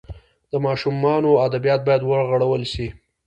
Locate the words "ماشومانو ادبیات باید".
0.65-2.01